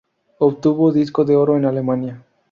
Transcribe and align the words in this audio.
Obtuvo 0.39 0.91
disco 0.91 1.25
de 1.25 1.35
oro 1.35 1.57
en 1.57 1.65
Alemania. 1.65 2.25